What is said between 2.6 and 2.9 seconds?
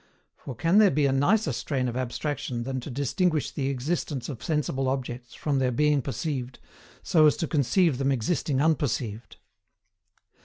than to